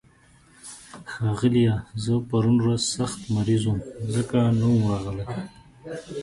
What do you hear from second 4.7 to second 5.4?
وم راغلی.